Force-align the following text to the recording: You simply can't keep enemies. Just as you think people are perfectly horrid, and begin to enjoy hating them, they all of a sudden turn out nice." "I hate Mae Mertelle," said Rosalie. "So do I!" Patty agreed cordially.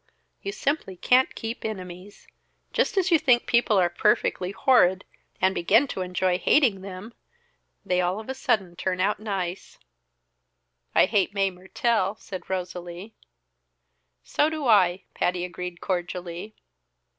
You 0.41 0.51
simply 0.51 0.95
can't 0.95 1.35
keep 1.35 1.63
enemies. 1.63 2.27
Just 2.73 2.97
as 2.97 3.11
you 3.11 3.19
think 3.19 3.45
people 3.45 3.77
are 3.77 3.87
perfectly 3.87 4.49
horrid, 4.49 5.05
and 5.39 5.53
begin 5.53 5.85
to 5.89 6.01
enjoy 6.01 6.39
hating 6.39 6.81
them, 6.81 7.13
they 7.85 8.01
all 8.01 8.19
of 8.19 8.27
a 8.27 8.33
sudden 8.33 8.75
turn 8.75 8.99
out 8.99 9.19
nice." 9.19 9.77
"I 10.95 11.05
hate 11.05 11.35
Mae 11.35 11.51
Mertelle," 11.51 12.17
said 12.17 12.49
Rosalie. 12.49 13.13
"So 14.23 14.49
do 14.49 14.65
I!" 14.65 15.03
Patty 15.13 15.45
agreed 15.45 15.81
cordially. 15.81 16.55